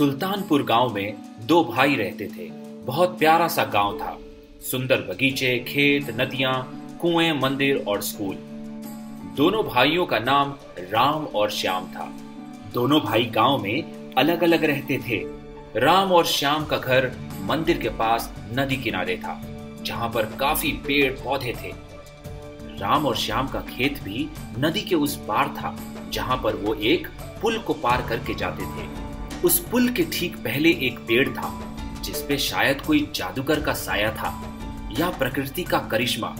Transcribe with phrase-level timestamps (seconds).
[0.00, 1.14] सुल्तानपुर गाँव में
[1.46, 2.48] दो भाई रहते थे।
[2.84, 4.16] बहुत प्यारा सा गाँव था।
[4.70, 6.54] सुंदर बगीचे, खेत, नदियाँ,
[7.00, 8.36] कुएँ, मंदिर और स्कूल।
[9.36, 12.08] दोनों भाइयों का नाम राम और श्याम था।
[12.74, 15.18] दोनों भाई गाँव में अलग अलग रहते थे।
[15.80, 17.10] राम और श्याम का घर
[17.42, 19.40] मंदिर के पास नदी किनारे था,
[19.82, 21.72] जहाँ पर काफ़ी पेड़ पौधे थे।
[22.80, 24.28] राम और श्याम का खेत भी
[24.58, 25.76] नदी के उस पार था,
[26.12, 27.06] जहाँ पर वो एक
[27.42, 28.99] पुल को पार करके जाते थे।
[29.44, 31.50] उस पुल के ठीक पहले एक पेड़ था
[32.02, 34.32] जिसपे शायद कोई जादूगर का साया था,
[34.98, 36.34] या प्रकृति का करिश्मा,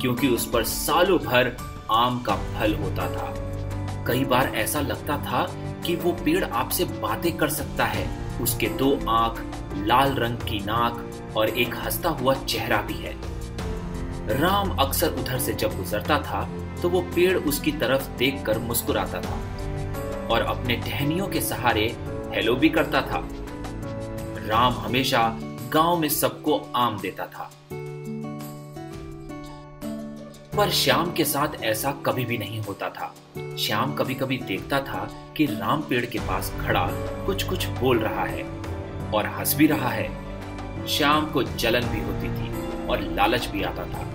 [0.00, 1.56] क्योंकि उस पर सालों भर
[1.90, 5.46] आम का फल होता था। कई बार ऐसा लगता था
[5.86, 8.06] कि वो पेड़ आपसे बातें कर सकता है,
[8.42, 9.42] उसके दो आँख,
[9.86, 13.14] लाल रंग की नाक और एक हंसता हुआ चेहरा भी है।
[14.40, 16.48] राम अक्सर उधर से जब गुजरता था
[16.82, 19.38] तो वो पेड़ उसकी तरफ़ देखकर मुस्कुराता था
[20.30, 21.86] और अपने टहनियों के सहारे
[22.34, 23.28] हेलो भी करता था।
[24.46, 25.38] राम हमेशा
[25.72, 27.50] गाँव में सबको आम देता था।
[30.56, 33.14] पर श्याम के साथ ऐसा कभी भी नहीं होता था।
[33.56, 36.86] श्याम कभी कभी देखता था कि राम पेड़ के पास खड़ा
[37.26, 38.42] कुछ कुछ बोल रहा है
[39.14, 40.08] और हंस भी रहा है।
[40.88, 42.52] श्याम को जलन भी होती थी
[42.86, 44.06] और लालच भी आता था।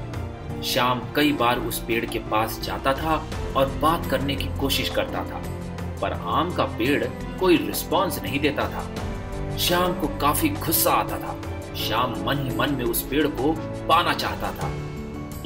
[0.61, 3.25] श्याम कई बार उस पेड़ के पास जाता था
[3.57, 5.54] और बात करने की कोशिश करता था।
[6.01, 7.03] पर आम का पेड़
[7.39, 11.35] कोई रिस्पॉन्स नहीं देता था। श्याम को काफ़ी गुस्सा आता था।
[11.75, 13.51] श्याम मन ही मन में उस पेड़ को
[13.87, 14.71] पाना चाहता था।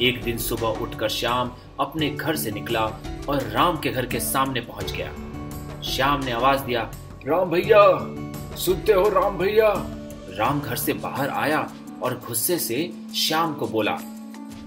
[0.02, 2.84] एक दिन सुबह उठकर श्याम अपने घर से निकला
[3.28, 5.12] और राम के घर के सामने पहुँच गया।
[5.82, 6.90] श्याम ने आवाज़ दिया,
[7.26, 7.82] राम भैया,
[8.56, 9.72] सुनते हो राम भैया?
[10.38, 11.70] राम घर से बाहर आया
[12.02, 13.96] और गुस्से से श्याम को बोला,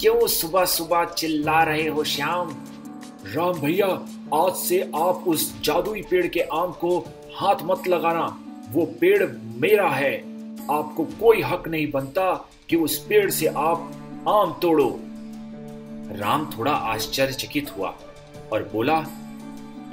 [0.02, 2.56] क्यों सुबह सुबह चिल्ला रहे हो श्याम?
[3.26, 3.88] राम भैया,
[4.38, 7.00] आज से आप उस जादुई पेड़ के आम को
[7.36, 8.40] हाथ मत लगाना।
[8.72, 10.18] वो पेड़ मेरा है।
[10.72, 13.92] आपको कोई हक नहीं बनता कि उस पेड़ से आप
[14.28, 15.00] आम तोड़ो।
[16.20, 17.96] राम थोड़ा आश्चर्यचकित हुआ
[18.54, 18.98] और बोला,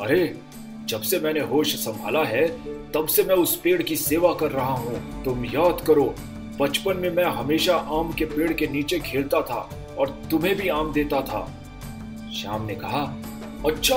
[0.00, 0.38] अरे,
[0.84, 2.48] जब से मैंने होश संभाला है,
[2.92, 6.14] तब से मैं उस पेड़ की सेवा कर रहा हूँ। तुम याद करो,
[6.60, 10.92] बचपन में मैं हमेशा आम के पेड़ के नीचे खेलता था और तुम्हें भी आम
[10.92, 11.52] देता था।
[12.34, 13.16] श्याम ने कहा
[13.66, 13.96] अच्छा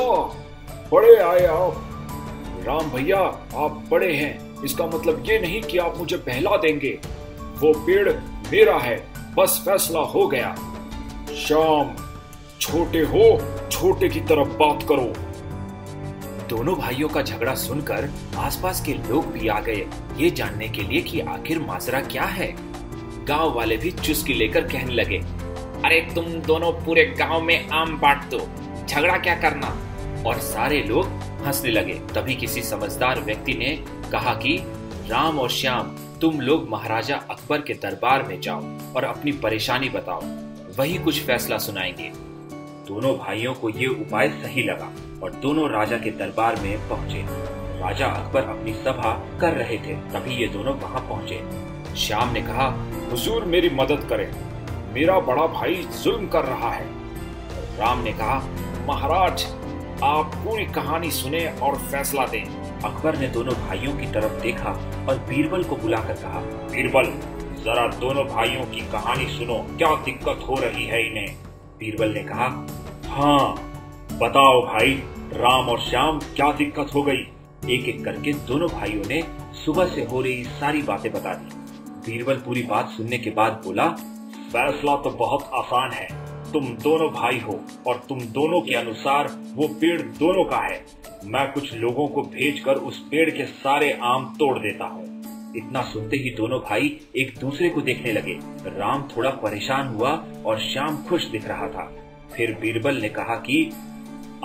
[0.92, 1.90] बड़े आए आप।
[2.66, 3.20] राम भैया,
[3.56, 7.00] आप बड़े हैं। इसका मतलब ये नहीं कि आप मुझे बहला देंगे।
[7.60, 8.10] वो पेड़
[8.52, 8.96] मेरा है।
[9.38, 10.56] बस फैसला हो गया।
[11.38, 11.96] श्याम,
[12.62, 13.26] छोटे हो,
[13.72, 15.14] छोटे की तरफ़ बात करो।
[16.50, 19.86] दोनों भाइयों का झगड़ा सुनकर आसपास के लोग भी आ गए।
[20.18, 22.54] ये जानने के लिए कि आखिर माजरा क्या है।
[23.26, 25.18] गाँव वाले भी चुस्की लेकर कहने लगे,
[25.86, 28.48] अरे तुम दोनों पूरे गाँव में आम बांट दो।
[28.86, 29.78] झगड़ा क्या करना?
[30.26, 31.08] और सारे लोग
[31.46, 34.64] हंसने लगे। तभी किसी समझदार व्यक्ति ने कहा कि,
[35.10, 38.62] राम और श्याम, तुम लोग महाराजा अकबर के दरबार में जाओ
[38.96, 40.22] और अपनी परेशानी बताओ।
[40.80, 42.12] वही कुछ फैसला सुनाएँगे।
[42.88, 44.92] दोनों भाइयों को ये उपाय सही लगा
[45.24, 47.26] और दोनों राजा के दरबार में पहुँचे।
[47.80, 51.44] राजा अकबर अपनी सभा कर रहे थे। तभी ये दोनों वहाँ पहुँचे।
[51.96, 54.32] श्याम ने कहा, हुजूर मेरी मदद करें।
[54.94, 56.86] मेरा बड़ा भाई जुल्म कर रहा है।
[57.78, 58.44] राम ने कहा
[58.88, 59.44] महाराज,
[60.04, 62.44] आप पूरी कहानी सुने और फैसला दें।
[62.82, 64.70] अकबर ने दोनों भाइयों की तरफ़ देखा
[65.10, 66.40] और बीरबल को बुलाकर कहा,
[66.72, 67.06] बीरबल,
[67.64, 71.36] जरा दोनों भाइयों की कहानी सुनो। क्या दिक्कत हो रही है इन्हें?
[71.80, 72.48] बीरबल ने कहा
[73.08, 73.56] हाँ
[74.22, 74.94] बताओ भाई,
[75.34, 77.28] राम और श्याम, क्या दिक्कत हो गई?
[77.70, 79.24] एक एक करके दोनों भाइयों ने
[79.66, 81.56] सुबह से हो रही सारी बातें बता दी।
[82.06, 83.88] बीरबल पूरी बात सुनने के बाद बोला,
[84.52, 86.23] फैसला तो बहुत आसान है।
[86.54, 90.86] तुम दोनों भाई हो और तुम दोनों के अनुसार वो पेड़ दोनों का है।
[91.26, 95.04] मैं कुछ लोगों को भेजकर उस पेड़ के सारे आम तोड़ देता हूँ।
[95.58, 98.40] इतना सुनते ही दोनों भाई एक दूसरे को देखने लगे।
[98.80, 101.92] राम थोड़ा परेशान हुआ और श्याम खुश दिख रहा था।
[102.36, 103.72] फिर बीरबल ने कहा कि,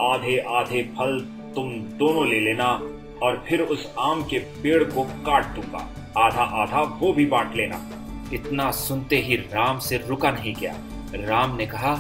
[0.00, 1.20] आधे आधे फल
[1.54, 2.82] तुम दोनों ले लेना
[3.22, 5.88] और फिर उस आम के पेड़ को काट दूँगा।
[6.19, 7.90] आधा आधा वो भी बांट लेना।
[8.34, 10.75] इतना सुनते ही राम से रुका नहीं गया।
[11.14, 11.93] राम ने कहा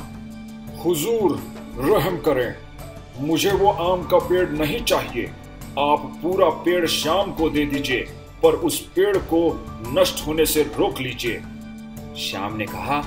[0.84, 1.38] हुजूर
[1.78, 2.54] रहम करें।
[3.20, 5.26] मुझे वो आम का पेड़ नहीं चाहिए।
[5.78, 8.06] आप पूरा पेड़ शाम को दे दीजिए
[8.42, 9.40] पर उस पेड़ को
[9.98, 11.40] नष्ट होने से रोक लीजिए।
[12.18, 13.00] श्याम ने कहा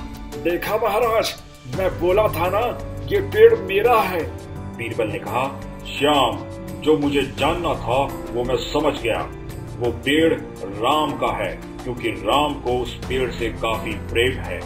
[0.44, 1.34] देखा महाराज
[1.78, 2.66] मैं बोला था ना
[3.06, 4.22] ये पेड़ मेरा है।
[4.76, 5.46] बीरबल ने कहा
[5.88, 6.38] श्याम
[6.82, 8.02] जो मुझे जानना था
[8.32, 9.20] वो मैं समझ गया।
[9.78, 10.32] वो पेड़
[10.62, 11.52] राम का है
[11.82, 14.58] क्योंकि राम को उस पेड़ से काफ़ी प्रेम है।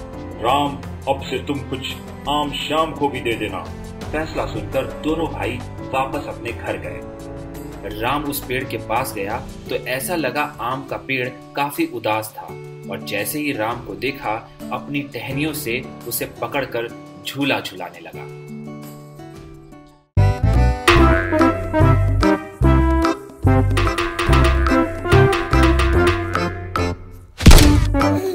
[0.42, 1.92] राम अब से तुम कुछ
[2.28, 3.62] आम शाम को भी दे देना।
[4.04, 5.58] फैसला सुनकर दोनों भाई
[5.92, 9.38] वापस अपने घर गए। राम उस पेड़ के पास गया
[9.68, 12.46] तो ऐसा लगा आम का पेड़ काफ़ी उदास था
[12.90, 14.32] और जैसे ही राम को देखा,
[14.72, 16.88] अपनी टहनियों से उसे पकड़कर
[17.26, 18.24] झूला झुलाने लगा।